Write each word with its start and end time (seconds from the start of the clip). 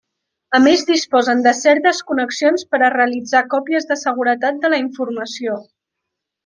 A 0.59 0.59
més 0.61 0.85
disposen 0.87 1.43
de 1.47 1.53
certes 1.59 2.01
connexions 2.13 2.65
per 2.71 2.81
a 2.81 2.91
realitzar 2.97 3.45
còpies 3.55 3.89
de 3.93 4.01
seguretat 4.07 4.61
de 4.65 4.77
la 4.77 4.85
informació. 4.89 5.63